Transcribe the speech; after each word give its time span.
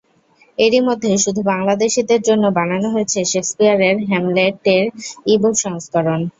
এরই 0.57 0.81
মধ্যে 0.87 1.09
শুধু 1.17 1.41
বাংলাদেশিদের 1.51 2.21
জন্য 2.21 2.43
বানানো 2.57 2.87
হয়েছে 2.89 3.19
শেক্সপিয়ারের 3.33 3.95
হ্যামলেট-এর 4.09 4.85
ই-বুক 5.27 5.55
সংস্করণ। 5.65 6.19